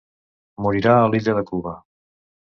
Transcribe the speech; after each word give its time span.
Morirà 0.65 0.95
a 1.01 1.11
l'illa 1.11 1.35
de 1.39 1.43
Cuba. 1.51 1.75